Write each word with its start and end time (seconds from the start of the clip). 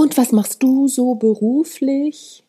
Und 0.00 0.16
was 0.16 0.32
machst 0.32 0.62
du 0.62 0.88
so 0.88 1.14
beruflich? 1.14 2.42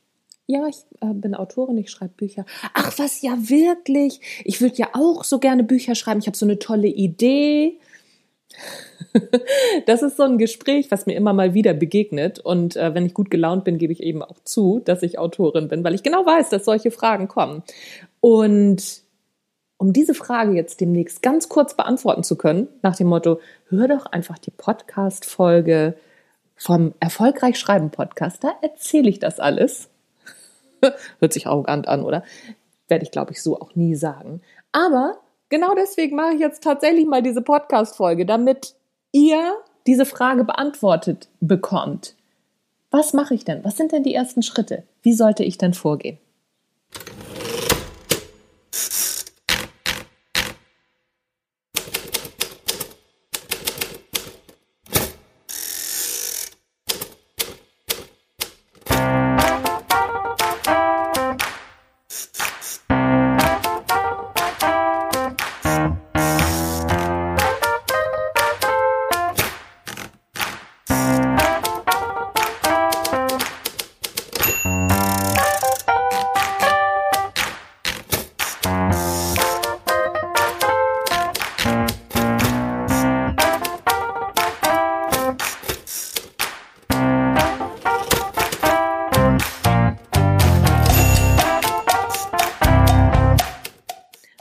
Ja, 0.48 0.68
ich 0.70 0.86
äh, 1.02 1.14
bin 1.14 1.36
Autorin, 1.36 1.78
ich 1.78 1.92
schreibe 1.92 2.14
Bücher. 2.16 2.46
Ach, 2.74 2.98
was 2.98 3.22
ja 3.22 3.34
wirklich? 3.38 4.22
Ich 4.46 4.62
würde 4.62 4.78
ja 4.78 4.88
auch 4.94 5.26
so 5.26 5.38
gerne 5.38 5.66
Bücher 5.66 5.94
schreiben. 5.94 6.22
Ich 6.22 6.28
habe 6.28 6.38
so 6.38 6.46
eine 6.46 6.60
tolle 6.60 6.88
Idee. 6.88 7.78
das 9.86 10.02
ist 10.02 10.16
so 10.16 10.24
ein 10.24 10.38
Gespräch, 10.38 10.92
was 10.92 11.08
mir 11.08 11.18
immer 11.18 11.34
mal 11.34 11.54
wieder 11.54 11.74
begegnet. 11.74 12.40
Und 12.40 12.78
äh, 12.78 12.96
wenn 12.96 13.06
ich 13.06 13.14
gut 13.14 13.30
gelaunt 13.30 13.66
bin, 13.66 13.78
gebe 13.78 13.92
ich 13.92 14.02
eben 14.02 14.24
auch 14.24 14.40
zu, 14.46 14.80
dass 14.86 15.04
ich 15.04 15.20
Autorin 15.20 15.68
bin, 15.68 15.84
weil 15.84 15.94
ich 15.94 16.04
genau 16.04 16.26
weiß, 16.26 16.52
dass 16.52 16.64
solche 16.64 16.90
Fragen 16.90 17.28
kommen. 17.28 17.64
Und 18.22 19.02
um 19.76 19.92
diese 19.92 20.14
Frage 20.14 20.54
jetzt 20.54 20.80
demnächst 20.80 21.22
ganz 21.22 21.50
kurz 21.50 21.76
beantworten 21.76 22.24
zu 22.24 22.38
können, 22.38 22.70
nach 22.82 22.96
dem 22.96 23.08
Motto, 23.08 23.42
hör 23.68 23.90
doch 23.90 24.06
einfach 24.06 24.40
die 24.40 24.52
Podcast-Folge 24.52 25.98
vom 26.62 26.94
Erfolgreich 27.00 27.58
Schreiben 27.58 27.90
Podcast, 27.90 28.44
da 28.44 28.54
erzähle 28.62 29.10
ich 29.10 29.18
das 29.18 29.40
alles. 29.40 29.90
Hört 31.20 31.34
sich 31.34 31.48
arrogant 31.48 31.88
an, 31.88 32.04
oder? 32.04 32.24
Werde 32.88 33.04
ich, 33.04 33.10
glaube 33.10 33.32
ich, 33.32 33.42
so 33.42 33.60
auch 33.60 33.74
nie 33.74 33.96
sagen. 33.96 34.42
Aber 34.72 35.18
genau 35.50 35.74
deswegen 35.74 36.16
mache 36.16 36.36
ich 36.36 36.40
jetzt 36.40 36.64
tatsächlich 36.64 37.08
mal 37.08 37.24
diese 37.24 37.42
Podcast-Folge, 37.42 38.28
damit 38.28 38.76
ihr 39.12 39.56
diese 39.88 40.06
Frage 40.06 40.44
beantwortet 40.44 41.30
bekommt. 41.40 42.16
Was 42.92 43.14
mache 43.14 43.34
ich 43.34 43.44
denn? 43.44 43.64
Was 43.64 43.78
sind 43.78 43.92
denn 43.92 44.04
die 44.04 44.14
ersten 44.14 44.44
Schritte? 44.44 44.84
Wie 45.02 45.14
sollte 45.14 45.44
ich 45.44 45.58
denn 45.58 45.74
vorgehen? 45.74 46.20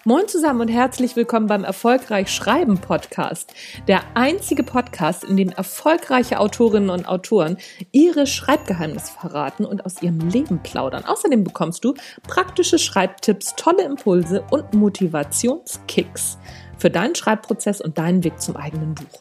Moin 0.04 0.26
zusammen 0.28 0.62
und 0.62 0.68
herzlich 0.68 1.14
willkommen 1.14 1.46
beim 1.46 1.62
Erfolgreich 1.62 2.30
Schreiben 2.30 2.78
Podcast. 2.78 3.52
Der 3.86 4.00
einzige 4.14 4.62
Podcast, 4.62 5.24
in 5.24 5.36
dem 5.36 5.50
erfolgreiche 5.50 6.40
Autorinnen 6.40 6.88
und 6.88 7.06
Autoren 7.06 7.58
ihre 7.92 8.26
Schreibgeheimnisse 8.26 9.12
verraten 9.12 9.66
und 9.66 9.84
aus 9.84 10.00
ihrem 10.00 10.20
Leben 10.30 10.62
plaudern. 10.62 11.04
Außerdem 11.04 11.44
bekommst 11.44 11.84
du 11.84 11.92
praktische 12.26 12.78
Schreibtipps, 12.78 13.54
tolle 13.56 13.82
Impulse 13.84 14.42
und 14.50 14.72
Motivationskicks 14.72 16.38
für 16.78 16.88
deinen 16.88 17.14
Schreibprozess 17.14 17.82
und 17.82 17.98
deinen 17.98 18.24
Weg 18.24 18.40
zum 18.40 18.56
eigenen 18.56 18.94
Buch. 18.94 19.20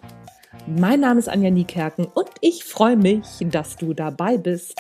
Mein 0.66 1.02
Name 1.02 1.20
ist 1.20 1.28
Anja 1.28 1.50
Niekerken 1.50 2.06
und 2.06 2.30
ich 2.40 2.64
freue 2.64 2.96
mich, 2.96 3.26
dass 3.42 3.76
du 3.76 3.94
dabei 3.94 4.38
bist. 4.38 4.76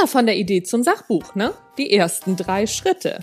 Ja, 0.00 0.06
von 0.06 0.26
der 0.26 0.36
Idee 0.36 0.62
zum 0.62 0.82
Sachbuch, 0.82 1.34
ne? 1.34 1.54
Die 1.76 1.92
ersten 1.92 2.36
drei 2.36 2.66
Schritte. 2.66 3.20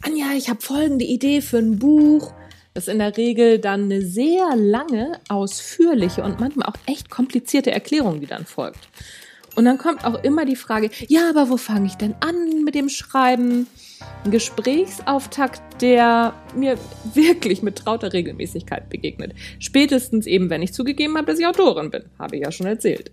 Anja, 0.00 0.32
ich 0.36 0.48
habe 0.48 0.60
folgende 0.60 1.04
Idee 1.04 1.42
für 1.42 1.58
ein 1.58 1.78
Buch. 1.78 2.32
Das 2.74 2.84
ist 2.86 2.92
in 2.92 3.00
der 3.00 3.16
Regel 3.16 3.58
dann 3.58 3.84
eine 3.84 4.00
sehr 4.00 4.56
lange, 4.56 5.20
ausführliche 5.28 6.22
und 6.22 6.40
manchmal 6.40 6.68
auch 6.68 6.76
echt 6.86 7.10
komplizierte 7.10 7.70
Erklärung, 7.70 8.20
die 8.20 8.26
dann 8.26 8.46
folgt. 8.46 8.88
Und 9.54 9.66
dann 9.66 9.76
kommt 9.76 10.06
auch 10.06 10.22
immer 10.24 10.46
die 10.46 10.56
Frage, 10.56 10.88
ja, 11.08 11.28
aber 11.28 11.50
wo 11.50 11.58
fange 11.58 11.86
ich 11.86 11.96
denn 11.96 12.14
an 12.20 12.64
mit 12.64 12.74
dem 12.74 12.88
Schreiben? 12.88 13.66
Ein 14.24 14.30
Gesprächsauftakt, 14.30 15.82
der 15.82 16.32
mir 16.56 16.78
wirklich 17.12 17.62
mit 17.62 17.76
trauter 17.76 18.14
Regelmäßigkeit 18.14 18.88
begegnet. 18.88 19.34
Spätestens 19.58 20.26
eben, 20.26 20.48
wenn 20.48 20.62
ich 20.62 20.72
zugegeben 20.72 21.16
habe, 21.18 21.26
dass 21.26 21.38
ich 21.38 21.46
Autorin 21.46 21.90
bin. 21.90 22.04
Habe 22.18 22.36
ich 22.36 22.42
ja 22.42 22.50
schon 22.50 22.66
erzählt. 22.66 23.10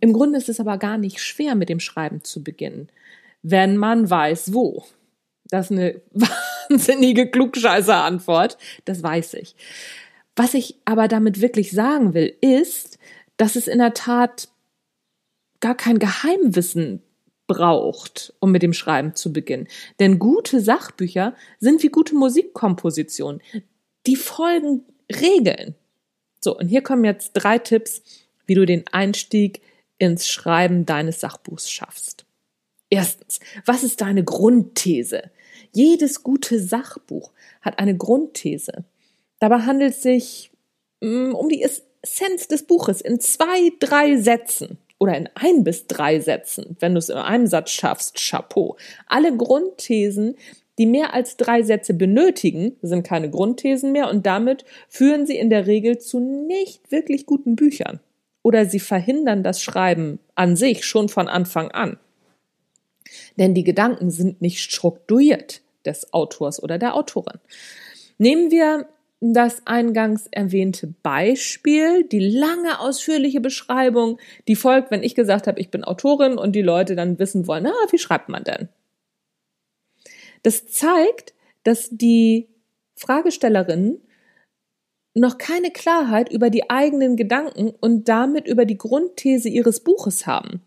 Im 0.00 0.12
Grunde 0.12 0.38
ist 0.38 0.48
es 0.48 0.60
aber 0.60 0.78
gar 0.78 0.98
nicht 0.98 1.20
schwer, 1.20 1.54
mit 1.54 1.68
dem 1.68 1.80
Schreiben 1.80 2.22
zu 2.24 2.42
beginnen, 2.42 2.88
wenn 3.42 3.76
man 3.76 4.08
weiß, 4.08 4.52
wo. 4.52 4.84
Das 5.50 5.70
ist 5.70 5.78
eine 5.78 6.00
wahnsinnige 6.68 7.30
Klugscheißer-Antwort, 7.30 8.58
das 8.84 9.02
weiß 9.02 9.34
ich. 9.34 9.56
Was 10.36 10.54
ich 10.54 10.76
aber 10.84 11.08
damit 11.08 11.40
wirklich 11.40 11.72
sagen 11.72 12.14
will, 12.14 12.34
ist, 12.40 12.98
dass 13.36 13.56
es 13.56 13.66
in 13.66 13.78
der 13.78 13.94
Tat 13.94 14.48
gar 15.60 15.76
kein 15.76 15.98
Geheimwissen 15.98 17.02
braucht, 17.48 18.34
um 18.38 18.52
mit 18.52 18.62
dem 18.62 18.72
Schreiben 18.72 19.14
zu 19.16 19.32
beginnen. 19.32 19.66
Denn 19.98 20.18
gute 20.18 20.60
Sachbücher 20.60 21.34
sind 21.58 21.82
wie 21.82 21.88
gute 21.88 22.14
Musikkompositionen. 22.14 23.42
Die 24.06 24.16
folgen 24.16 24.84
Regeln. 25.10 25.74
So, 26.40 26.56
und 26.56 26.68
hier 26.68 26.82
kommen 26.82 27.04
jetzt 27.04 27.32
drei 27.32 27.58
Tipps, 27.58 28.02
wie 28.46 28.54
du 28.54 28.64
den 28.64 28.84
Einstieg 28.92 29.60
ins 29.98 30.28
Schreiben 30.28 30.86
deines 30.86 31.20
Sachbuchs 31.20 31.70
schaffst. 31.70 32.24
Erstens, 32.90 33.40
was 33.66 33.82
ist 33.82 34.00
deine 34.00 34.24
Grundthese? 34.24 35.30
Jedes 35.72 36.22
gute 36.22 36.60
Sachbuch 36.60 37.32
hat 37.60 37.78
eine 37.78 37.96
Grundthese. 37.96 38.84
Dabei 39.40 39.60
handelt 39.60 39.94
es 39.94 40.02
sich 40.02 40.50
mm, 41.02 41.32
um 41.34 41.48
die 41.48 41.62
Essenz 41.62 42.48
des 42.48 42.62
Buches 42.62 43.00
in 43.00 43.20
zwei, 43.20 43.72
drei 43.78 44.16
Sätzen 44.16 44.78
oder 44.98 45.16
in 45.16 45.28
ein 45.34 45.64
bis 45.64 45.86
drei 45.86 46.20
Sätzen. 46.20 46.76
Wenn 46.80 46.94
du 46.94 46.98
es 46.98 47.10
in 47.10 47.16
einem 47.16 47.46
Satz 47.46 47.70
schaffst, 47.70 48.16
Chapeau. 48.16 48.76
Alle 49.06 49.36
Grundthesen, 49.36 50.36
die 50.78 50.86
mehr 50.86 51.12
als 51.12 51.36
drei 51.36 51.62
Sätze 51.62 51.92
benötigen, 51.92 52.76
sind 52.80 53.02
keine 53.02 53.30
Grundthesen 53.30 53.92
mehr 53.92 54.08
und 54.08 54.24
damit 54.24 54.64
führen 54.88 55.26
sie 55.26 55.36
in 55.36 55.50
der 55.50 55.66
Regel 55.66 55.98
zu 55.98 56.20
nicht 56.20 56.90
wirklich 56.90 57.26
guten 57.26 57.54
Büchern 57.54 58.00
oder 58.42 58.66
sie 58.66 58.80
verhindern 58.80 59.42
das 59.42 59.62
Schreiben 59.62 60.18
an 60.34 60.56
sich 60.56 60.84
schon 60.84 61.08
von 61.08 61.28
Anfang 61.28 61.70
an. 61.70 61.98
Denn 63.36 63.54
die 63.54 63.64
Gedanken 63.64 64.10
sind 64.10 64.42
nicht 64.42 64.60
strukturiert 64.60 65.62
des 65.84 66.12
Autors 66.12 66.62
oder 66.62 66.78
der 66.78 66.94
Autorin. 66.94 67.38
Nehmen 68.18 68.50
wir 68.50 68.88
das 69.20 69.66
eingangs 69.66 70.28
erwähnte 70.30 70.94
Beispiel, 71.02 72.04
die 72.04 72.20
lange 72.20 72.78
ausführliche 72.78 73.40
Beschreibung, 73.40 74.18
die 74.46 74.54
folgt, 74.54 74.90
wenn 74.90 75.02
ich 75.02 75.14
gesagt 75.14 75.46
habe, 75.46 75.58
ich 75.60 75.70
bin 75.70 75.82
Autorin 75.82 76.38
und 76.38 76.52
die 76.52 76.62
Leute 76.62 76.94
dann 76.94 77.18
wissen 77.18 77.46
wollen, 77.46 77.64
na, 77.64 77.72
wie 77.90 77.98
schreibt 77.98 78.28
man 78.28 78.44
denn? 78.44 78.68
Das 80.42 80.68
zeigt, 80.68 81.34
dass 81.64 81.88
die 81.90 82.48
Fragestellerin 82.94 84.00
noch 85.18 85.38
keine 85.38 85.70
Klarheit 85.70 86.30
über 86.30 86.50
die 86.50 86.70
eigenen 86.70 87.16
Gedanken 87.16 87.72
und 87.80 88.08
damit 88.08 88.46
über 88.46 88.64
die 88.64 88.78
Grundthese 88.78 89.48
ihres 89.48 89.80
Buches 89.80 90.26
haben. 90.26 90.62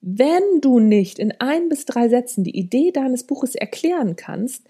Wenn 0.00 0.60
du 0.60 0.78
nicht 0.78 1.18
in 1.18 1.32
ein 1.40 1.68
bis 1.68 1.84
drei 1.84 2.08
Sätzen 2.08 2.42
die 2.42 2.56
Idee 2.56 2.90
deines 2.90 3.24
Buches 3.24 3.54
erklären 3.54 4.16
kannst, 4.16 4.64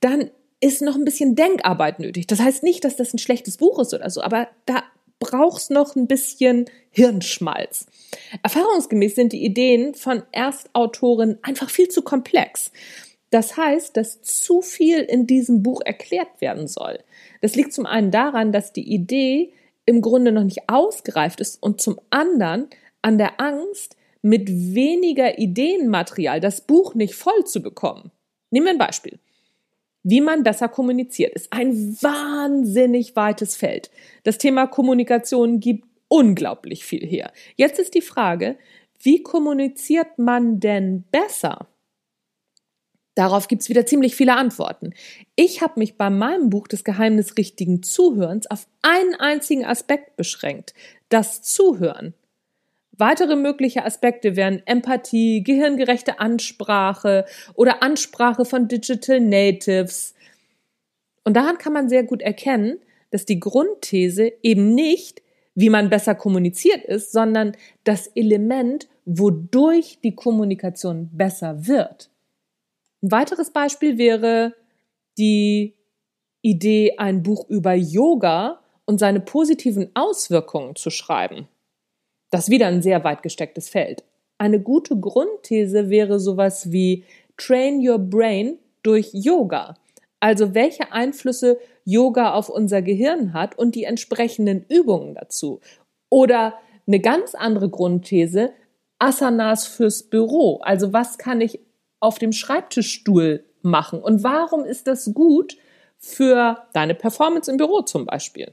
dann 0.00 0.30
ist 0.60 0.80
noch 0.80 0.94
ein 0.94 1.04
bisschen 1.04 1.34
Denkarbeit 1.34 1.98
nötig. 1.98 2.26
Das 2.26 2.40
heißt 2.40 2.62
nicht, 2.62 2.84
dass 2.84 2.96
das 2.96 3.12
ein 3.12 3.18
schlechtes 3.18 3.56
Buch 3.56 3.78
ist 3.78 3.92
oder 3.94 4.08
so, 4.10 4.22
aber 4.22 4.48
da 4.64 4.84
brauchst 5.18 5.70
noch 5.70 5.96
ein 5.96 6.06
bisschen 6.06 6.66
Hirnschmalz. 6.90 7.86
Erfahrungsgemäß 8.42 9.14
sind 9.14 9.32
die 9.32 9.44
Ideen 9.44 9.94
von 9.94 10.22
Erstautoren 10.32 11.38
einfach 11.42 11.70
viel 11.70 11.88
zu 11.88 12.02
komplex. 12.02 12.70
Das 13.30 13.56
heißt, 13.56 13.96
dass 13.96 14.22
zu 14.22 14.62
viel 14.62 15.00
in 15.00 15.26
diesem 15.26 15.62
Buch 15.62 15.80
erklärt 15.84 16.40
werden 16.40 16.68
soll. 16.68 16.98
Das 17.40 17.56
liegt 17.56 17.72
zum 17.72 17.86
einen 17.86 18.10
daran, 18.10 18.52
dass 18.52 18.72
die 18.72 18.92
Idee 18.92 19.52
im 19.84 20.00
Grunde 20.00 20.32
noch 20.32 20.44
nicht 20.44 20.68
ausgereift 20.68 21.40
ist 21.40 21.62
und 21.62 21.80
zum 21.80 22.00
anderen 22.10 22.68
an 23.02 23.18
der 23.18 23.40
Angst, 23.40 23.96
mit 24.22 24.48
weniger 24.48 25.38
Ideenmaterial 25.38 26.40
das 26.40 26.60
Buch 26.60 26.96
nicht 26.96 27.14
voll 27.14 27.44
zu 27.44 27.62
bekommen. 27.62 28.10
Nehmen 28.50 28.66
wir 28.66 28.72
ein 28.72 28.78
Beispiel. 28.78 29.20
Wie 30.02 30.20
man 30.20 30.42
besser 30.42 30.68
kommuniziert, 30.68 31.32
ist 31.34 31.52
ein 31.52 31.96
wahnsinnig 32.00 33.14
weites 33.14 33.54
Feld. 33.54 33.90
Das 34.24 34.38
Thema 34.38 34.66
Kommunikation 34.66 35.60
gibt 35.60 35.86
unglaublich 36.08 36.84
viel 36.84 37.06
her. 37.06 37.32
Jetzt 37.54 37.78
ist 37.78 37.94
die 37.94 38.02
Frage, 38.02 38.56
wie 39.00 39.22
kommuniziert 39.22 40.18
man 40.18 40.58
denn 40.58 41.04
besser? 41.12 41.68
Darauf 43.16 43.48
gibt's 43.48 43.70
wieder 43.70 43.86
ziemlich 43.86 44.14
viele 44.14 44.36
Antworten. 44.36 44.92
Ich 45.36 45.62
habe 45.62 45.80
mich 45.80 45.96
bei 45.96 46.10
meinem 46.10 46.50
Buch 46.50 46.68
Das 46.68 46.84
Geheimnis 46.84 47.38
richtigen 47.38 47.82
Zuhörens 47.82 48.46
auf 48.48 48.68
einen 48.82 49.14
einzigen 49.14 49.64
Aspekt 49.64 50.16
beschränkt, 50.16 50.74
das 51.08 51.40
Zuhören. 51.40 52.12
Weitere 52.92 53.34
mögliche 53.34 53.86
Aspekte 53.86 54.36
wären 54.36 54.62
Empathie, 54.66 55.42
gehirngerechte 55.42 56.20
Ansprache 56.20 57.24
oder 57.54 57.82
Ansprache 57.82 58.44
von 58.44 58.68
Digital 58.68 59.20
Natives. 59.20 60.14
Und 61.24 61.38
daran 61.38 61.56
kann 61.56 61.72
man 61.72 61.88
sehr 61.88 62.04
gut 62.04 62.20
erkennen, 62.20 62.78
dass 63.10 63.24
die 63.24 63.40
Grundthese 63.40 64.30
eben 64.42 64.74
nicht, 64.74 65.22
wie 65.54 65.70
man 65.70 65.88
besser 65.88 66.14
kommuniziert 66.14 66.84
ist, 66.84 67.12
sondern 67.12 67.56
das 67.84 68.08
Element, 68.08 68.88
wodurch 69.06 70.00
die 70.04 70.14
Kommunikation 70.14 71.08
besser 71.12 71.66
wird. 71.66 72.10
Ein 73.02 73.10
weiteres 73.10 73.50
Beispiel 73.50 73.98
wäre 73.98 74.54
die 75.18 75.74
Idee, 76.42 76.94
ein 76.98 77.22
Buch 77.22 77.48
über 77.48 77.74
Yoga 77.74 78.60
und 78.84 78.98
seine 78.98 79.20
positiven 79.20 79.90
Auswirkungen 79.94 80.76
zu 80.76 80.90
schreiben. 80.90 81.48
Das 82.30 82.44
ist 82.44 82.50
wieder 82.50 82.68
ein 82.68 82.82
sehr 82.82 83.02
weit 83.04 83.22
gestecktes 83.22 83.68
Feld. 83.68 84.04
Eine 84.38 84.60
gute 84.60 84.98
Grundthese 84.98 85.90
wäre 85.90 86.20
sowas 86.20 86.70
wie 86.72 87.04
Train 87.36 87.86
Your 87.86 87.98
Brain 87.98 88.58
durch 88.82 89.10
Yoga. 89.12 89.76
Also 90.20 90.54
welche 90.54 90.92
Einflüsse 90.92 91.58
Yoga 91.84 92.32
auf 92.32 92.48
unser 92.48 92.82
Gehirn 92.82 93.32
hat 93.32 93.58
und 93.58 93.74
die 93.74 93.84
entsprechenden 93.84 94.64
Übungen 94.68 95.14
dazu. 95.14 95.60
Oder 96.10 96.54
eine 96.86 97.00
ganz 97.00 97.34
andere 97.34 97.68
Grundthese, 97.68 98.52
Asanas 98.98 99.66
fürs 99.66 100.04
Büro. 100.04 100.58
Also 100.62 100.92
was 100.92 101.18
kann 101.18 101.40
ich 101.40 101.60
auf 102.00 102.18
dem 102.18 102.32
Schreibtischstuhl 102.32 103.44
machen? 103.62 104.00
Und 104.00 104.22
warum 104.22 104.64
ist 104.64 104.86
das 104.86 105.12
gut 105.14 105.56
für 105.98 106.64
deine 106.72 106.94
Performance 106.94 107.50
im 107.50 107.56
Büro 107.56 107.82
zum 107.82 108.06
Beispiel? 108.06 108.52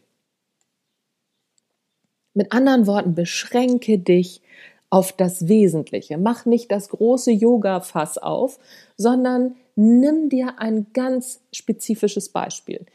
Mit 2.34 2.52
anderen 2.52 2.88
Worten, 2.88 3.14
beschränke 3.14 4.00
dich 4.00 4.42
auf 4.90 5.12
das 5.12 5.48
Wesentliche. 5.48 6.18
Mach 6.18 6.46
nicht 6.46 6.72
das 6.72 6.90
große 6.90 7.32
Yoga-Fass 7.32 8.18
auf, 8.18 8.60
sondern 8.98 9.56
nimm 9.76 10.30
dir 10.30 10.60
ein 10.60 10.88
ganz 10.94 11.42
spezifisches 11.52 12.30
Beispiel. 12.30 12.86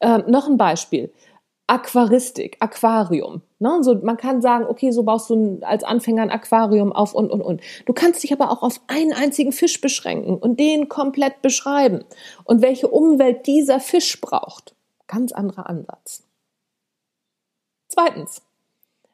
Ähm, 0.00 0.24
noch 0.28 0.48
ein 0.48 0.56
Beispiel. 0.56 1.12
Aquaristik, 1.66 2.56
Aquarium. 2.60 3.42
Ne? 3.60 3.82
So, 3.82 3.94
man 3.96 4.16
kann 4.16 4.40
sagen, 4.40 4.66
okay, 4.66 4.90
so 4.90 5.02
baust 5.02 5.30
du 5.30 5.58
als 5.62 5.84
Anfänger 5.84 6.22
ein 6.22 6.30
Aquarium 6.30 6.92
auf 6.92 7.14
und, 7.14 7.30
und, 7.30 7.42
und. 7.42 7.60
Du 7.86 7.92
kannst 7.92 8.22
dich 8.22 8.32
aber 8.32 8.50
auch 8.50 8.62
auf 8.62 8.80
einen 8.86 9.12
einzigen 9.12 9.52
Fisch 9.52 9.80
beschränken 9.80 10.36
und 10.36 10.60
den 10.60 10.88
komplett 10.88 11.42
beschreiben. 11.42 12.04
Und 12.44 12.62
welche 12.62 12.88
Umwelt 12.88 13.46
dieser 13.46 13.80
Fisch 13.80 14.20
braucht. 14.20 14.74
Ganz 15.06 15.32
anderer 15.32 15.68
Ansatz. 15.68 16.24
Zweitens. 17.88 18.42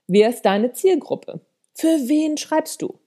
Wer 0.06 0.28
ist 0.28 0.42
deine 0.42 0.72
Zielgruppe? 0.72 1.40
Für 1.72 2.08
wen 2.08 2.36
schreibst 2.36 2.82
du? 2.82 2.98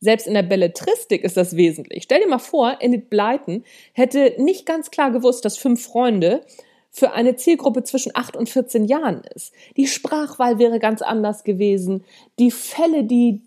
Selbst 0.00 0.26
in 0.26 0.34
der 0.34 0.44
Belletristik 0.44 1.24
ist 1.24 1.36
das 1.36 1.56
wesentlich. 1.56 2.04
Stell 2.04 2.20
dir 2.20 2.28
mal 2.28 2.38
vor, 2.38 2.76
Enid 2.80 3.10
Blyton 3.10 3.64
hätte 3.92 4.34
nicht 4.38 4.64
ganz 4.64 4.90
klar 4.90 5.10
gewusst, 5.10 5.44
dass 5.44 5.58
fünf 5.58 5.84
Freunde 5.84 6.44
für 6.90 7.12
eine 7.12 7.36
Zielgruppe 7.36 7.84
zwischen 7.84 8.12
8 8.14 8.36
und 8.36 8.48
14 8.48 8.84
Jahren 8.84 9.22
ist. 9.34 9.52
Die 9.76 9.86
Sprachwahl 9.86 10.58
wäre 10.58 10.78
ganz 10.78 11.02
anders 11.02 11.44
gewesen. 11.44 12.04
Die 12.38 12.50
Fälle, 12.50 13.04
die 13.04 13.42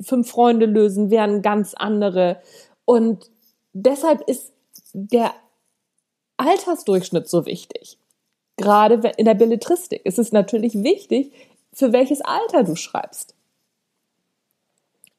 fünf 0.00 0.30
Freunde 0.30 0.66
lösen, 0.66 1.10
wären 1.10 1.42
ganz 1.42 1.74
andere. 1.74 2.40
Und 2.84 3.30
deshalb 3.72 4.28
ist 4.28 4.52
der 4.92 5.34
Altersdurchschnitt 6.36 7.28
so 7.28 7.46
wichtig. 7.46 7.98
Gerade 8.56 9.12
in 9.16 9.24
der 9.24 9.34
Belletristik 9.34 10.04
ist 10.04 10.18
es 10.18 10.32
natürlich 10.32 10.74
wichtig, 10.82 11.32
für 11.72 11.92
welches 11.92 12.20
Alter 12.20 12.62
du 12.62 12.76
schreibst. 12.76 13.34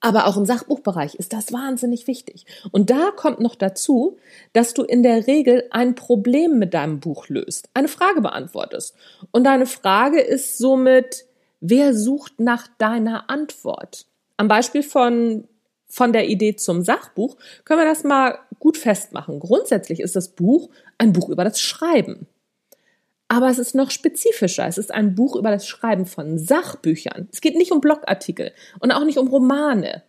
Aber 0.02 0.28
auch 0.28 0.38
im 0.38 0.46
Sachbuchbereich 0.46 1.16
ist 1.16 1.34
das 1.34 1.52
wahnsinnig 1.52 2.08
wichtig. 2.08 2.46
Und 2.72 2.90
da 2.90 3.12
kommt 3.16 3.40
noch 3.40 3.56
dazu, 3.56 4.18
dass 4.54 4.74
du 4.74 4.84
in 4.84 5.04
der 5.04 5.26
Regel 5.26 5.64
ein 5.72 5.96
Problem 5.96 6.60
mit 6.60 6.74
deinem 6.74 7.00
Buch 7.00 7.28
löst, 7.30 7.70
eine 7.74 7.88
Frage 7.88 8.22
beantwortest. 8.22 8.96
Und 9.32 9.46
deine 9.46 9.66
Frage 9.66 10.22
ist 10.22 10.58
somit, 10.58 11.26
wer 11.60 11.94
sucht 11.96 12.40
nach 12.40 12.68
deiner 12.78 13.30
Antwort? 13.30 14.06
Am 14.38 14.48
Beispiel 14.48 14.84
von, 14.84 15.48
von 15.88 16.14
der 16.14 16.28
Idee 16.28 16.56
zum 16.56 16.84
Sachbuch 16.84 17.38
können 17.64 17.82
wir 17.82 17.88
das 17.88 18.04
mal 18.04 18.38
gut 18.60 18.78
festmachen. 18.78 19.40
Grundsätzlich 19.40 20.02
ist 20.02 20.16
das 20.16 20.30
Buch 20.30 20.70
ein 20.98 21.14
Buch 21.14 21.30
über 21.30 21.44
das 21.44 21.60
Schreiben. 21.60 22.28
Aber 23.28 23.50
es 23.50 23.58
ist 23.58 23.74
noch 23.74 23.92
spezifischer. 23.92 24.68
Es 24.68 24.78
ist 24.78 24.94
ein 24.94 25.16
Buch 25.16 25.36
über 25.36 25.50
das 25.50 25.68
Schreiben 25.68 26.06
von 26.06 26.38
Sachbüchern. 26.38 27.28
Es 27.32 27.42
geht 27.42 27.56
nicht 27.56 27.72
um 27.72 27.82
Blogartikel 27.82 28.52
und 28.80 28.92
auch 28.92 29.04
nicht 29.04 29.18
um 29.18 29.28
Romane. 29.28 30.04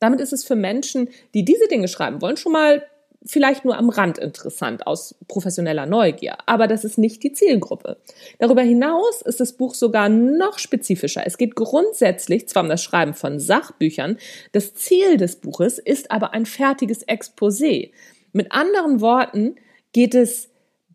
Damit 0.00 0.20
ist 0.20 0.32
es 0.32 0.44
für 0.44 0.56
Menschen, 0.56 1.08
die 1.34 1.44
diese 1.44 1.66
Dinge 1.68 1.88
schreiben 1.88 2.20
wollen, 2.20 2.36
schon 2.36 2.52
mal 2.52 2.82
vielleicht 3.24 3.64
nur 3.64 3.76
am 3.76 3.88
Rand 3.88 4.18
interessant 4.18 4.86
aus 4.86 5.14
professioneller 5.26 5.86
Neugier. 5.86 6.36
Aber 6.46 6.66
das 6.66 6.84
ist 6.84 6.98
nicht 6.98 7.22
die 7.22 7.32
Zielgruppe. 7.32 7.98
Darüber 8.38 8.62
hinaus 8.62 9.22
ist 9.22 9.40
das 9.40 9.54
Buch 9.54 9.74
sogar 9.74 10.08
noch 10.08 10.58
spezifischer. 10.58 11.22
Es 11.26 11.36
geht 11.36 11.54
grundsätzlich 11.56 12.48
zwar 12.48 12.62
um 12.62 12.68
das 12.68 12.82
Schreiben 12.82 13.14
von 13.14 13.40
Sachbüchern. 13.40 14.18
Das 14.52 14.74
Ziel 14.74 15.16
des 15.16 15.36
Buches 15.36 15.78
ist 15.78 16.10
aber 16.10 16.32
ein 16.32 16.46
fertiges 16.46 17.06
Exposé. 17.06 17.90
Mit 18.32 18.52
anderen 18.52 19.00
Worten 19.00 19.56
geht 19.92 20.14
es 20.14 20.50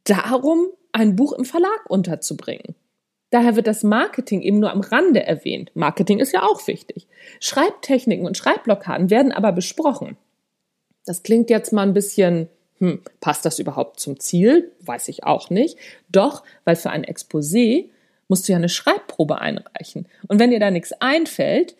darum, 0.05 0.67
ein 0.93 1.15
Buch 1.15 1.33
im 1.33 1.45
Verlag 1.45 1.89
unterzubringen. 1.89 2.75
Daher 3.29 3.55
wird 3.55 3.65
das 3.65 3.83
Marketing 3.83 4.41
eben 4.41 4.59
nur 4.59 4.71
am 4.71 4.81
Rande 4.81 5.25
erwähnt. 5.25 5.71
Marketing 5.73 6.19
ist 6.19 6.33
ja 6.33 6.43
auch 6.43 6.67
wichtig. 6.67 7.07
Schreibtechniken 7.39 8.27
und 8.27 8.37
Schreibblockaden 8.37 9.09
werden 9.09 9.31
aber 9.31 9.51
besprochen. 9.51 10.17
Das 11.05 11.23
klingt 11.23 11.49
jetzt 11.49 11.73
mal 11.73 11.81
ein 11.81 11.95
bisschen, 11.95 12.47
hm, 12.77 13.01
passt 13.21 13.43
das 13.45 13.57
überhaupt 13.57 13.99
zum 13.99 14.19
Ziel? 14.19 14.71
Weiß 14.81 15.07
ich 15.07 15.23
auch 15.23 15.49
nicht. 15.49 15.77
Doch, 16.09 16.43
weil 16.63 16.75
für 16.75 16.91
ein 16.91 17.03
Exposé 17.03 17.89
musst 18.27 18.47
du 18.47 18.51
ja 18.51 18.57
eine 18.57 18.69
Schreibprobe 18.69 19.41
einreichen. 19.41 20.07
Und 20.27 20.39
wenn 20.39 20.51
dir 20.51 20.59
da 20.59 20.69
nichts 20.69 20.93
einfällt, 20.93 21.75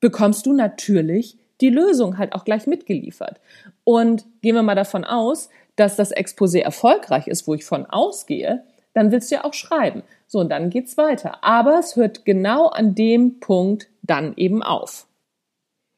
bekommst 0.00 0.44
du 0.46 0.52
natürlich 0.52 1.38
die 1.60 1.70
Lösung 1.70 2.18
halt 2.18 2.32
auch 2.32 2.44
gleich 2.44 2.66
mitgeliefert. 2.66 3.40
Und 3.84 4.26
gehen 4.42 4.54
wir 4.56 4.62
mal 4.62 4.74
davon 4.74 5.04
aus, 5.04 5.50
dass 5.80 5.96
das 5.96 6.14
Exposé 6.14 6.60
erfolgreich 6.60 7.26
ist, 7.26 7.46
wo 7.46 7.54
ich 7.54 7.64
von 7.64 7.86
ausgehe, 7.86 8.64
dann 8.92 9.10
willst 9.12 9.30
du 9.30 9.36
ja 9.36 9.44
auch 9.44 9.54
schreiben. 9.54 10.02
So, 10.26 10.40
und 10.40 10.50
dann 10.50 10.70
geht's 10.70 10.96
weiter. 10.96 11.42
Aber 11.42 11.78
es 11.78 11.96
hört 11.96 12.24
genau 12.24 12.66
an 12.66 12.94
dem 12.94 13.40
Punkt 13.40 13.88
dann 14.02 14.34
eben 14.36 14.62
auf. 14.62 15.06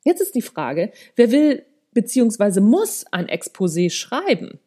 Jetzt 0.05 0.21
ist 0.21 0.35
die 0.35 0.43
Frage, 0.43 0.93
wer 1.17 1.31
will 1.31 1.65
bzw. 1.93 2.61
muss 2.61 3.05
ein 3.11 3.27
Exposé 3.27 3.91
schreiben? 3.91 4.61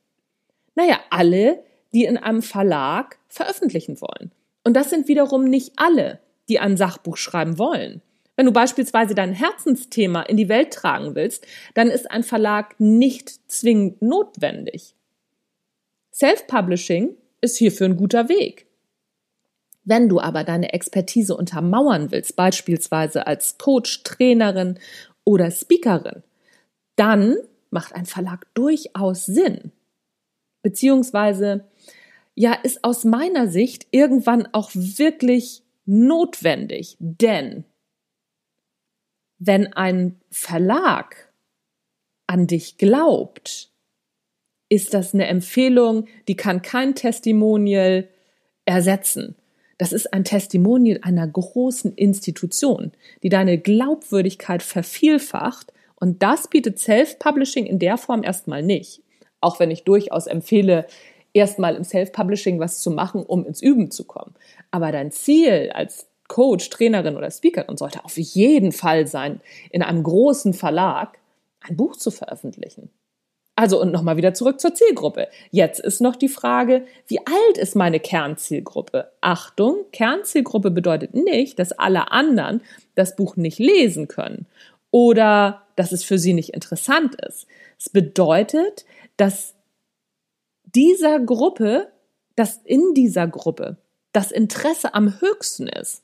Naja, 0.76 1.00
alle, 1.10 1.64
die 1.94 2.04
in 2.04 2.18
einem 2.18 2.42
Verlag 2.42 3.18
veröffentlichen 3.28 4.02
wollen. 4.02 4.32
Und 4.64 4.76
das 4.76 4.90
sind 4.90 5.08
wiederum 5.08 5.46
nicht 5.46 5.74
alle, 5.78 6.20
die 6.50 6.60
ein 6.60 6.78
Sachbuch 6.78 7.18
schreiben 7.18 7.58
wollen. 7.58 8.02
Wenn 8.36 8.48
du 8.48 8.52
beispielsweise 8.52 9.16
dein 9.16 9.32
Herzensthema 9.32 10.24
in 10.24 10.36
die 10.36 10.50
Welt 10.50 10.74
tragen 10.74 11.16
willst, 11.16 11.48
dann 11.74 11.88
ist 11.88 12.12
ein 12.12 12.24
Verlag 12.24 12.76
nicht 12.80 13.50
zwingend 13.50 14.02
notwendig. 14.02 14.95
Self-Publishing 16.16 17.18
ist 17.42 17.58
hierfür 17.58 17.88
ein 17.88 17.98
guter 17.98 18.30
Weg. 18.30 18.68
Wenn 19.84 20.08
du 20.08 20.22
aber 20.22 20.46
deine 20.46 20.72
Expertise 20.72 21.36
untermauern 21.36 22.10
willst, 22.12 22.38
beispielsweise 22.38 23.28
als 23.28 23.58
Coach, 23.58 24.04
Trainerin 24.04 24.80
oder 25.26 25.52
Speakerin, 25.52 26.24
dann 26.96 27.36
macht 27.70 27.94
ein 27.94 28.06
Verlag 28.06 28.48
durchaus 28.54 29.26
Sinn. 29.26 29.74
Beziehungsweise, 30.62 31.68
ja, 32.34 32.54
ist 32.54 32.86
aus 32.86 33.04
meiner 33.04 33.50
Sicht 33.50 33.88
irgendwann 33.92 34.48
auch 34.54 34.72
wirklich 34.74 35.64
notwendig, 35.86 36.96
denn 37.00 37.66
wenn 39.38 39.74
ein 39.74 40.22
Verlag 40.32 41.34
an 42.26 42.48
dich 42.48 42.78
glaubt, 42.78 43.75
ist 44.70 44.94
das 44.94 45.14
eine 45.14 45.28
Empfehlung, 45.28 46.06
die 46.28 46.36
kann 46.36 46.62
kein 46.62 46.96
Testimonial 46.96 48.08
ersetzen. 48.66 49.36
Das 49.78 49.92
ist 49.92 50.14
ein 50.14 50.24
Testimonial 50.24 51.00
einer 51.02 51.28
großen 51.28 51.94
Institution, 51.96 52.92
die 53.24 53.30
deine 53.30 53.58
Glaubwürdigkeit 53.58 54.64
vervielfacht. 54.64 55.74
Und 55.96 56.24
das 56.24 56.48
bietet 56.48 56.80
Self-Publishing 56.80 57.66
in 57.66 57.80
der 57.80 57.98
Form 57.98 58.24
erstmal 58.24 58.64
nicht. 58.64 59.02
Auch 59.42 59.60
wenn 59.60 59.72
ich 59.72 59.84
durchaus 59.84 60.28
empfehle, 60.28 60.88
erstmal 61.34 61.76
im 61.76 61.84
Self-Publishing 61.84 62.60
was 62.60 62.80
zu 62.80 62.90
machen, 62.90 63.24
um 63.24 63.46
ins 63.46 63.62
Üben 63.62 63.92
zu 63.92 64.06
kommen. 64.06 64.34
Aber 64.72 64.92
dein 64.92 65.12
Ziel 65.12 65.72
als 65.74 66.08
Coach, 66.28 66.70
Trainerin 66.70 67.18
oder 67.18 67.30
Speakerin 67.30 67.78
sollte 67.78 68.04
auf 68.04 68.18
jeden 68.18 68.72
Fall 68.72 69.06
sein, 69.06 69.42
in 69.70 69.84
einem 69.84 70.02
großen 70.02 70.54
Verlag 70.54 71.20
ein 71.60 71.76
Buch 71.76 71.98
zu 71.98 72.10
veröffentlichen. 72.10 72.90
Also 73.56 73.82
und 73.82 73.92
nochmal 73.92 74.18
wieder 74.18 74.34
zurück 74.34 74.60
zur 74.60 74.74
Zielgruppe. 74.74 75.30
Jetzt 75.50 75.80
ist 75.80 76.02
noch 76.02 76.18
die 76.18 76.28
Frage, 76.28 76.86
wie 77.08 77.20
alt 77.20 77.58
ist 77.58 77.76
meine 77.76 78.02
Kernzielgruppe? 78.02 79.12
Achtung, 79.22 79.86
Kernzielgruppe 79.94 80.72
bedeutet 80.72 81.14
nicht, 81.14 81.58
dass 81.58 81.72
alle 81.72 82.12
anderen 82.12 82.62
das 82.96 83.16
Buch 83.16 83.38
nicht 83.38 83.60
lesen 83.60 84.10
können 84.10 84.46
oder 84.92 85.64
dass 85.78 85.94
es 85.94 86.04
für 86.04 86.18
sie 86.18 86.34
nicht 86.34 86.50
interessant 86.50 87.16
ist. 87.16 87.48
Es 87.80 87.90
bedeutet, 87.90 88.86
dass 89.16 89.56
dieser 90.64 91.20
Gruppe, 91.20 91.88
dass 92.36 92.58
in 92.66 92.94
dieser 92.94 93.28
Gruppe 93.28 93.78
das 94.12 94.32
Interesse 94.32 94.94
am 94.94 95.22
höchsten 95.22 95.68
ist. 95.68 96.04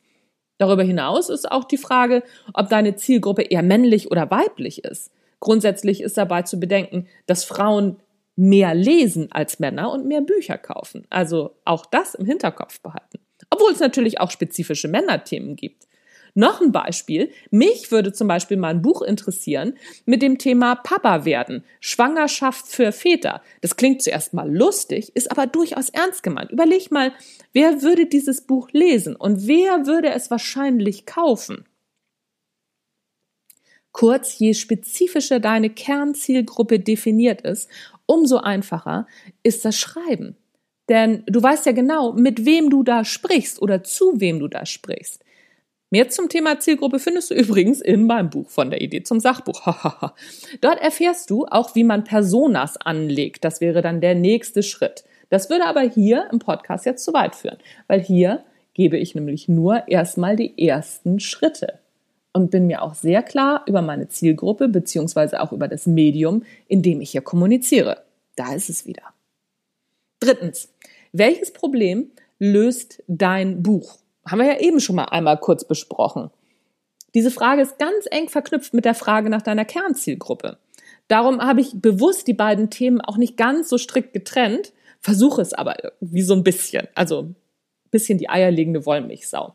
Darüber 0.57 0.83
hinaus 0.83 1.29
ist 1.29 1.51
auch 1.51 1.63
die 1.63 1.77
Frage, 1.77 2.23
ob 2.53 2.69
deine 2.69 2.95
Zielgruppe 2.95 3.41
eher 3.41 3.63
männlich 3.63 4.11
oder 4.11 4.29
weiblich 4.29 4.83
ist. 4.83 5.11
Grundsätzlich 5.41 6.01
ist 6.01 6.17
dabei 6.17 6.43
zu 6.43 6.59
bedenken, 6.59 7.07
dass 7.25 7.43
Frauen 7.43 7.97
mehr 8.37 8.73
lesen 8.73 9.27
als 9.31 9.59
Männer 9.59 9.91
und 9.91 10.05
mehr 10.05 10.21
Bücher 10.21 10.57
kaufen. 10.57 11.05
Also 11.09 11.57
auch 11.65 11.85
das 11.85 12.15
im 12.15 12.25
Hinterkopf 12.25 12.79
behalten. 12.79 13.19
Obwohl 13.49 13.71
es 13.71 13.79
natürlich 13.79 14.21
auch 14.21 14.31
spezifische 14.31 14.87
Männerthemen 14.87 15.57
gibt. 15.57 15.87
Noch 16.33 16.61
ein 16.61 16.71
Beispiel. 16.71 17.31
Mich 17.49 17.91
würde 17.91 18.13
zum 18.13 18.27
Beispiel 18.27 18.55
mal 18.55 18.69
ein 18.69 18.81
Buch 18.81 19.01
interessieren 19.01 19.73
mit 20.05 20.21
dem 20.21 20.37
Thema 20.37 20.75
Papa 20.75 21.25
werden. 21.25 21.65
Schwangerschaft 21.81 22.67
für 22.67 22.93
Väter. 22.93 23.41
Das 23.59 23.75
klingt 23.75 24.01
zuerst 24.01 24.33
mal 24.33 24.49
lustig, 24.49 25.13
ist 25.15 25.29
aber 25.29 25.45
durchaus 25.45 25.89
ernst 25.89 26.23
gemeint. 26.23 26.51
Überleg 26.51 26.89
mal, 26.91 27.11
wer 27.51 27.81
würde 27.81 28.05
dieses 28.05 28.45
Buch 28.45 28.69
lesen 28.71 29.15
und 29.17 29.47
wer 29.47 29.85
würde 29.85 30.09
es 30.11 30.31
wahrscheinlich 30.31 31.05
kaufen? 31.05 31.65
Kurz, 33.91 34.39
je 34.39 34.53
spezifischer 34.53 35.39
deine 35.39 35.69
Kernzielgruppe 35.69 36.79
definiert 36.79 37.41
ist, 37.41 37.69
umso 38.05 38.37
einfacher 38.37 39.07
ist 39.43 39.65
das 39.65 39.77
Schreiben. 39.77 40.37
Denn 40.89 41.23
du 41.27 41.41
weißt 41.41 41.65
ja 41.65 41.71
genau, 41.71 42.13
mit 42.13 42.45
wem 42.45 42.69
du 42.69 42.83
da 42.83 43.05
sprichst 43.05 43.61
oder 43.61 43.83
zu 43.83 44.19
wem 44.19 44.39
du 44.39 44.47
da 44.47 44.65
sprichst. 44.65 45.23
Mehr 45.89 46.07
zum 46.07 46.29
Thema 46.29 46.59
Zielgruppe 46.59 46.99
findest 46.99 47.31
du 47.31 47.35
übrigens 47.35 47.81
in 47.81 48.05
meinem 48.05 48.29
Buch 48.29 48.49
von 48.49 48.69
der 48.69 48.81
Idee 48.81 49.03
zum 49.03 49.19
Sachbuch. 49.19 49.61
Dort 50.61 50.81
erfährst 50.81 51.29
du 51.29 51.45
auch, 51.45 51.75
wie 51.75 51.83
man 51.83 52.03
Personas 52.03 52.77
anlegt. 52.77 53.43
Das 53.43 53.61
wäre 53.61 53.81
dann 53.81 54.01
der 54.01 54.15
nächste 54.15 54.63
Schritt. 54.63 55.03
Das 55.29 55.49
würde 55.49 55.65
aber 55.65 55.81
hier 55.81 56.27
im 56.31 56.39
Podcast 56.39 56.85
jetzt 56.85 57.05
zu 57.05 57.13
weit 57.13 57.35
führen, 57.35 57.57
weil 57.87 58.01
hier 58.01 58.43
gebe 58.73 58.97
ich 58.97 59.15
nämlich 59.15 59.47
nur 59.47 59.87
erstmal 59.87 60.35
die 60.35 60.67
ersten 60.67 61.19
Schritte 61.19 61.79
und 62.33 62.51
bin 62.51 62.67
mir 62.67 62.81
auch 62.81 62.95
sehr 62.95 63.23
klar 63.23 63.63
über 63.67 63.81
meine 63.81 64.07
Zielgruppe 64.07 64.67
beziehungsweise 64.67 65.41
auch 65.41 65.51
über 65.51 65.67
das 65.67 65.85
Medium, 65.85 66.43
in 66.67 66.81
dem 66.81 67.01
ich 67.01 67.11
hier 67.11 67.21
kommuniziere. 67.21 68.03
Da 68.35 68.53
ist 68.53 68.69
es 68.69 68.85
wieder. 68.85 69.03
Drittens, 70.19 70.69
welches 71.11 71.51
Problem 71.51 72.11
löst 72.39 73.03
dein 73.07 73.63
Buch? 73.63 73.97
Haben 74.25 74.39
wir 74.39 74.47
ja 74.47 74.59
eben 74.59 74.79
schon 74.79 74.95
mal 74.95 75.05
einmal 75.05 75.37
kurz 75.37 75.65
besprochen. 75.65 76.29
Diese 77.13 77.31
Frage 77.31 77.61
ist 77.61 77.77
ganz 77.77 78.05
eng 78.09 78.29
verknüpft 78.29 78.73
mit 78.73 78.85
der 78.85 78.95
Frage 78.95 79.29
nach 79.29 79.41
deiner 79.41 79.65
Kernzielgruppe. 79.65 80.57
Darum 81.07 81.41
habe 81.41 81.59
ich 81.59 81.73
bewusst 81.73 82.27
die 82.27 82.33
beiden 82.33 82.69
Themen 82.69 83.01
auch 83.01 83.17
nicht 83.17 83.35
ganz 83.35 83.67
so 83.67 83.77
strikt 83.77 84.13
getrennt, 84.13 84.71
versuche 85.01 85.41
es 85.41 85.53
aber 85.53 85.75
wie 85.99 86.21
so 86.21 86.33
ein 86.33 86.43
bisschen. 86.43 86.87
Also 86.95 87.33
bisschen 87.91 88.17
die 88.17 88.29
eierlegende 88.29 88.85
Wollmilchsau. 88.85 89.53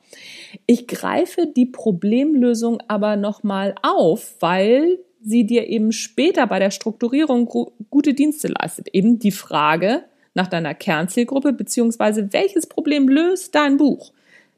Ich 0.66 0.86
greife 0.86 1.46
die 1.46 1.66
Problemlösung 1.66 2.80
aber 2.86 3.16
nochmal 3.16 3.74
auf, 3.82 4.36
weil 4.40 4.98
sie 5.22 5.44
dir 5.44 5.66
eben 5.66 5.90
später 5.92 6.46
bei 6.46 6.58
der 6.58 6.70
Strukturierung 6.70 7.46
gute 7.90 8.14
Dienste 8.14 8.48
leistet. 8.48 8.88
Eben 8.92 9.18
die 9.18 9.32
Frage 9.32 10.04
nach 10.34 10.46
deiner 10.46 10.74
Kernzielgruppe 10.74 11.52
beziehungsweise 11.52 12.32
welches 12.32 12.66
Problem 12.66 13.08
löst 13.08 13.54
dein 13.54 13.78
Buch? 13.78 14.12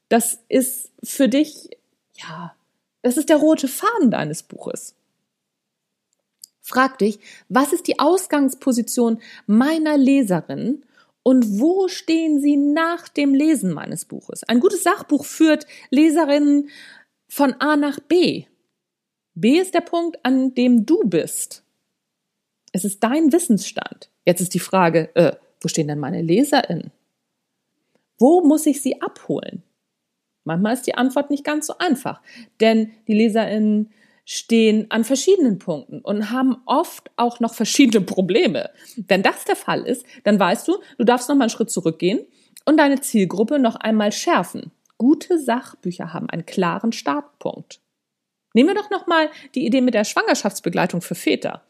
Das 0.09 0.41
ist 0.49 0.91
für 1.03 1.29
dich, 1.29 1.71
ja, 2.17 2.55
das 3.03 3.17
ist 3.17 3.29
der 3.29 3.37
rote 3.37 3.69
Faden 3.69 4.11
deines 4.11 4.43
Buches. 4.43 4.95
Frag 6.61 6.99
dich, 6.99 7.19
was 7.49 7.73
ist 7.73 7.87
die 7.87 7.99
Ausgangsposition 7.99 9.23
meiner 9.47 9.97
Leserin 9.97 10.83
und 11.29 11.61
wo 11.61 11.89
stehen 11.89 12.41
sie 12.41 12.57
nach 12.57 13.07
dem 13.07 13.35
Lesen 13.35 13.75
meines 13.75 14.07
Buches? 14.07 14.45
Ein 14.45 14.61
gutes 14.61 14.83
Sachbuch 14.83 15.27
führt 15.27 15.67
Leserinnen 15.91 16.71
von 17.29 17.53
A 17.61 17.77
nach 17.77 18.01
B. 18.01 18.47
B 19.35 19.59
ist 19.59 19.75
der 19.75 19.83
Punkt, 19.83 20.25
an 20.25 20.55
dem 20.55 20.87
du 20.87 21.03
bist. 21.05 21.65
Es 22.73 22.87
ist 22.87 23.05
dein 23.05 23.31
Wissensstand. 23.31 24.09
Jetzt 24.25 24.41
ist 24.41 24.55
die 24.55 24.59
Frage, 24.59 25.15
äh, 25.17 25.37
wo 25.61 25.69
stehen 25.69 25.89
denn 25.89 25.99
meine 25.99 26.23
Leserinnen? 26.23 26.93
Wo 28.17 28.43
muss 28.43 28.65
ich 28.65 28.81
sie 28.81 29.03
abholen? 29.03 29.63
Manchmal 30.45 30.73
ist 30.73 30.87
die 30.87 30.95
Antwort 30.95 31.29
nicht 31.29 31.45
ganz 31.45 31.67
so 31.67 31.77
einfach, 31.77 32.23
denn 32.61 32.91
die 33.07 33.13
Leserinnen 33.13 33.93
stehen 34.31 34.91
an 34.91 35.05
verschiedenen 35.05 35.59
Punkten 35.59 36.01
und 36.03 36.31
haben 36.31 36.59
oft 36.67 37.11
auch 37.17 37.41
noch 37.41 37.55
verschiedene 37.55 38.05
Probleme. 38.05 38.69
Wenn 39.09 39.23
das 39.23 39.47
der 39.47 39.57
Fall 39.57 39.87
ist, 39.87 40.05
dann 40.25 40.39
weißt 40.39 40.69
du, 40.69 40.77
du 40.99 41.05
darfst 41.05 41.31
noch 41.31 41.37
mal 41.37 41.45
einen 41.45 41.51
Schritt 41.51 41.71
zurückgehen 41.71 42.27
und 42.67 42.77
deine 42.77 43.01
Zielgruppe 43.01 43.59
noch 43.59 43.77
einmal 43.77 44.13
schärfen. 44.13 44.71
Gute 44.99 45.39
Sachbücher 45.39 46.13
haben 46.13 46.29
einen 46.29 46.45
klaren 46.45 46.93
Startpunkt. 46.93 47.81
Nehmen 48.53 48.69
wir 48.69 48.75
doch 48.75 48.91
noch 48.91 49.07
mal 49.07 49.31
die 49.55 49.65
Idee 49.65 49.81
mit 49.81 49.95
der 49.95 50.05
Schwangerschaftsbegleitung 50.05 51.01
für 51.01 51.15
Väter. 51.15 51.63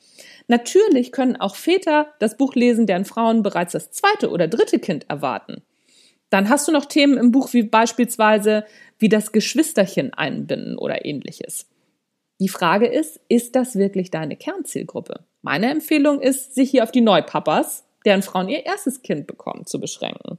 Natürlich 0.49 1.13
können 1.13 1.37
auch 1.37 1.55
Väter 1.55 2.13
das 2.19 2.37
Buch 2.37 2.57
lesen, 2.57 2.87
deren 2.87 3.05
Frauen 3.05 3.45
bereits 3.45 3.71
das 3.71 3.93
zweite 3.93 4.31
oder 4.31 4.49
dritte 4.49 4.81
Kind 4.81 5.09
erwarten. 5.09 5.63
Dann 6.29 6.49
hast 6.49 6.67
du 6.67 6.73
noch 6.73 6.87
Themen 6.87 7.19
im 7.19 7.31
Buch 7.31 7.53
wie 7.53 7.63
beispielsweise 7.63 8.65
wie 8.99 9.09
das 9.09 9.31
Geschwisterchen 9.31 10.13
einbinden 10.13 10.77
oder 10.77 11.05
ähnliches. 11.05 11.69
Die 12.41 12.49
Frage 12.49 12.87
ist, 12.87 13.21
ist 13.29 13.57
das 13.57 13.77
wirklich 13.77 14.11
deine 14.11 14.37
Kernzielgruppe? 14.37 15.25
Meine 15.43 15.71
Empfehlung 15.71 16.21
ist, 16.21 16.55
sich 16.55 16.71
hier 16.71 16.85
auf 16.85 16.93
die 16.93 17.01
Neupapas, 17.01 17.85
deren 18.05 18.23
Frauen 18.23 18.49
ihr 18.49 18.65
erstes 18.65 19.03
Kind 19.03 19.27
bekommen, 19.27 19.67
zu 19.67 19.81
beschränken, 19.81 20.39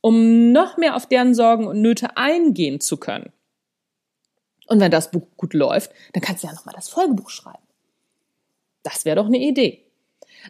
um 0.00 0.52
noch 0.52 0.76
mehr 0.76 0.96
auf 0.96 1.06
deren 1.06 1.34
Sorgen 1.34 1.66
und 1.66 1.80
Nöte 1.80 2.16
eingehen 2.16 2.80
zu 2.80 2.98
können. 2.98 3.32
Und 4.66 4.80
wenn 4.80 4.90
das 4.90 5.10
Buch 5.10 5.26
gut 5.36 5.54
läuft, 5.54 5.92
dann 6.12 6.22
kannst 6.22 6.42
du 6.42 6.46
ja 6.46 6.54
nochmal 6.54 6.74
das 6.74 6.88
Folgebuch 6.88 7.30
schreiben. 7.30 7.58
Das 8.82 9.04
wäre 9.04 9.16
doch 9.16 9.26
eine 9.26 9.38
Idee. 9.38 9.82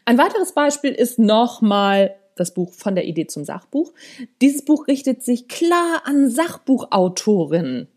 Ein 0.05 0.19
weiteres 0.19 0.53
Beispiel 0.53 0.93
ist 0.93 1.19
nochmal 1.19 2.17
das 2.35 2.53
Buch 2.53 2.73
von 2.73 2.97
der 2.97 3.07
Idee 3.07 3.29
zum 3.29 3.45
Sachbuch. 3.45 3.93
Dieses 4.43 4.65
Buch 4.65 4.89
richtet 4.89 5.23
sich 5.23 5.47
klar 5.47 6.03
an 6.05 6.29
Sachbuchautorinnen 6.31 7.89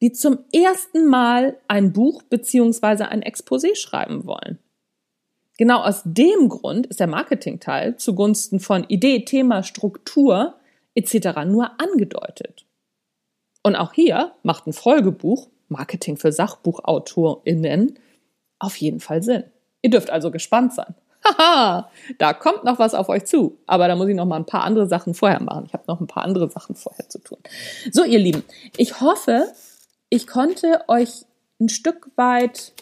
die 0.00 0.12
zum 0.12 0.38
ersten 0.52 1.06
Mal 1.06 1.56
ein 1.66 1.92
Buch 1.92 2.22
beziehungsweise 2.22 3.08
ein 3.08 3.22
Exposé 3.22 3.76
schreiben 3.76 4.26
wollen. 4.26 4.58
Genau 5.56 5.82
aus 5.82 6.02
dem 6.04 6.48
Grund 6.48 6.86
ist 6.86 7.00
der 7.00 7.08
Marketingteil 7.08 7.96
zugunsten 7.96 8.60
von 8.60 8.84
Idee, 8.84 9.24
Thema, 9.24 9.64
Struktur 9.64 10.54
etc. 10.94 11.44
nur 11.46 11.80
angedeutet. 11.80 12.64
Und 13.62 13.74
auch 13.74 13.92
hier 13.92 14.32
macht 14.44 14.66
ein 14.66 14.72
Folgebuch, 14.72 15.48
Marketing 15.68 16.16
für 16.16 16.32
SachbuchautorInnen, 16.32 17.98
auf 18.60 18.76
jeden 18.76 19.00
Fall 19.00 19.22
Sinn. 19.22 19.44
Ihr 19.82 19.90
dürft 19.90 20.10
also 20.10 20.30
gespannt 20.30 20.74
sein. 20.74 20.94
Haha, 21.24 21.90
da 22.18 22.32
kommt 22.32 22.64
noch 22.64 22.78
was 22.78 22.94
auf 22.94 23.08
euch 23.08 23.26
zu. 23.26 23.58
Aber 23.66 23.88
da 23.88 23.96
muss 23.96 24.08
ich 24.08 24.14
noch 24.14 24.24
mal 24.24 24.36
ein 24.36 24.46
paar 24.46 24.64
andere 24.64 24.86
Sachen 24.86 25.14
vorher 25.14 25.42
machen. 25.42 25.64
Ich 25.66 25.72
habe 25.72 25.84
noch 25.86 26.00
ein 26.00 26.06
paar 26.06 26.24
andere 26.24 26.50
Sachen 26.50 26.74
vorher 26.74 27.08
zu 27.08 27.18
tun. 27.18 27.38
So, 27.90 28.04
ihr 28.04 28.18
Lieben, 28.18 28.44
ich 28.76 29.00
hoffe, 29.00 29.52
ich 30.10 30.26
konnte 30.26 30.84
euch 30.88 31.24
ein 31.60 31.68
Stück 31.68 32.10
weit 32.16 32.72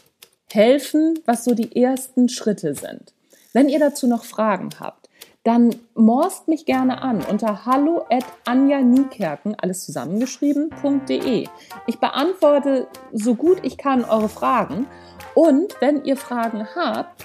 helfen, 0.51 1.19
was 1.27 1.45
so 1.45 1.55
die 1.55 1.81
ersten 1.81 2.29
Schritte 2.29 2.75
sind. 2.75 3.13
Wenn 3.53 3.69
ihr 3.69 3.79
dazu 3.79 4.07
noch 4.07 4.25
Fragen 4.25 4.71
habt, 4.79 5.09
dann 5.43 5.77
morst 5.95 6.49
mich 6.49 6.67
gerne 6.67 7.03
an 7.03 7.23
unter 7.25 7.65
hallo 7.65 8.05
at 8.11 8.25
Anja 8.45 8.81
Niekerken, 8.81 9.55
alles 9.55 9.85
zusammengeschrieben.de. 9.85 11.47
Ich 11.87 11.99
beantworte 11.99 12.89
so 13.13 13.35
gut 13.35 13.59
ich 13.63 13.79
kann 13.79 14.05
eure 14.05 14.29
Fragen. 14.29 14.87
Und 15.35 15.81
wenn 15.81 16.05
ihr 16.05 16.17
Fragen 16.17 16.67
habt, 16.75 17.25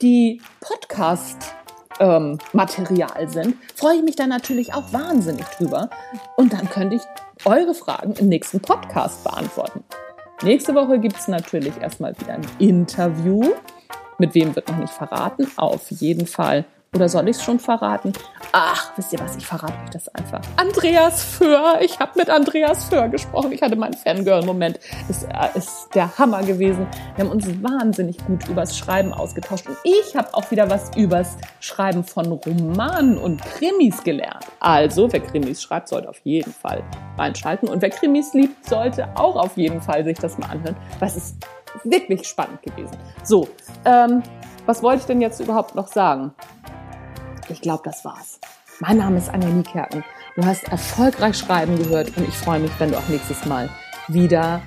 die 0.00 0.40
Podcast 0.60 1.54
ähm, 2.00 2.38
Material 2.52 3.28
sind, 3.28 3.56
freue 3.74 3.96
ich 3.96 4.02
mich 4.02 4.16
dann 4.16 4.28
natürlich 4.28 4.74
auch 4.74 4.92
wahnsinnig 4.92 5.44
drüber. 5.56 5.90
Und 6.36 6.52
dann 6.52 6.68
könnte 6.68 6.96
ich 6.96 7.02
eure 7.44 7.74
Fragen 7.74 8.14
im 8.14 8.28
nächsten 8.28 8.60
Podcast 8.60 9.24
beantworten. 9.24 9.84
Nächste 10.42 10.74
Woche 10.74 10.98
gibt 10.98 11.16
es 11.16 11.28
natürlich 11.28 11.76
erstmal 11.80 12.18
wieder 12.20 12.34
ein 12.34 12.46
Interview. 12.58 13.54
Mit 14.18 14.34
wem 14.34 14.54
wird 14.54 14.68
noch 14.68 14.78
nicht 14.78 14.92
verraten. 14.92 15.46
Auf 15.56 15.90
jeden 15.90 16.26
Fall 16.26 16.64
oder 16.94 17.08
soll 17.08 17.28
ich 17.28 17.36
es 17.36 17.42
schon 17.42 17.58
verraten? 17.58 18.12
Ach, 18.52 18.92
wisst 18.96 19.12
ihr 19.12 19.18
was? 19.20 19.36
Ich 19.36 19.46
verrate 19.46 19.74
euch 19.84 19.90
das 19.90 20.08
einfach. 20.14 20.40
Andreas 20.56 21.22
Föhr. 21.22 21.80
Ich 21.82 21.98
habe 22.00 22.12
mit 22.16 22.30
Andreas 22.30 22.84
Föhr 22.84 23.08
gesprochen. 23.08 23.52
Ich 23.52 23.60
hatte 23.60 23.76
meinen 23.76 23.92
Fangirl-Moment. 23.92 24.80
Das 25.06 25.24
äh, 25.24 25.58
ist 25.58 25.88
der 25.94 26.16
Hammer 26.18 26.42
gewesen. 26.42 26.86
Wir 27.14 27.24
haben 27.24 27.30
uns 27.30 27.46
wahnsinnig 27.62 28.16
gut 28.26 28.48
übers 28.48 28.76
Schreiben 28.76 29.12
ausgetauscht. 29.12 29.66
Und 29.68 29.76
ich 29.84 30.16
habe 30.16 30.32
auch 30.32 30.50
wieder 30.50 30.70
was 30.70 30.96
übers 30.96 31.36
Schreiben 31.60 32.04
von 32.04 32.32
Romanen 32.32 33.18
und 33.18 33.42
Krimis 33.42 34.02
gelernt. 34.02 34.46
Also, 34.60 35.12
wer 35.12 35.20
Krimis 35.20 35.62
schreibt, 35.62 35.88
sollte 35.88 36.08
auf 36.08 36.20
jeden 36.24 36.52
Fall 36.52 36.82
reinschalten. 37.18 37.68
Und 37.68 37.82
wer 37.82 37.90
Krimis 37.90 38.32
liebt, 38.32 38.66
sollte 38.66 39.08
auch 39.14 39.36
auf 39.36 39.56
jeden 39.58 39.82
Fall 39.82 40.04
sich 40.04 40.18
das 40.18 40.38
mal 40.38 40.48
anhören. 40.50 40.76
Was 41.00 41.16
ist 41.16 41.36
wirklich 41.84 42.26
spannend 42.26 42.62
gewesen. 42.62 42.96
So, 43.22 43.48
ähm, 43.84 44.22
was 44.66 44.82
wollte 44.82 45.00
ich 45.00 45.06
denn 45.06 45.20
jetzt 45.20 45.40
überhaupt 45.40 45.74
noch 45.74 45.88
sagen? 45.88 46.32
Ich 47.50 47.60
glaube, 47.60 47.82
das 47.84 48.04
war's. 48.04 48.38
Mein 48.80 48.98
Name 48.98 49.18
ist 49.18 49.28
Anja 49.30 49.48
Niekerken. 49.48 50.04
Du 50.36 50.44
hast 50.44 50.64
erfolgreich 50.64 51.36
schreiben 51.36 51.76
gehört 51.78 52.16
und 52.16 52.28
ich 52.28 52.34
freue 52.34 52.60
mich, 52.60 52.70
wenn 52.78 52.90
du 52.90 52.98
auch 52.98 53.08
nächstes 53.08 53.44
Mal 53.44 53.68
wieder 54.08 54.60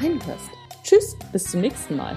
reinhörst. 0.00 0.50
Tschüss, 0.82 1.16
bis 1.32 1.44
zum 1.44 1.60
nächsten 1.62 1.96
Mal. 1.96 2.16